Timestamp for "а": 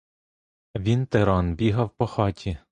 0.73-0.79